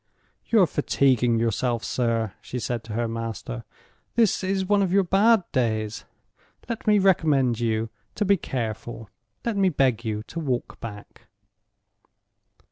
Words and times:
"You 0.47 0.63
are 0.63 0.65
fatiguing 0.65 1.37
yourself, 1.37 1.83
sir," 1.83 2.33
she 2.41 2.57
said 2.57 2.83
to 2.85 2.93
her 2.93 3.07
master. 3.07 3.65
"This 4.15 4.43
is 4.43 4.65
one 4.65 4.81
of 4.81 4.91
your 4.91 5.03
bad 5.03 5.43
days. 5.51 6.05
Let 6.67 6.87
me 6.87 6.97
recommend 6.97 7.59
you 7.59 7.89
to 8.15 8.25
be 8.25 8.35
careful; 8.35 9.11
let 9.45 9.57
me 9.57 9.69
beg 9.69 10.03
you 10.03 10.23
to 10.23 10.39
walk 10.39 10.79
back." 10.79 11.27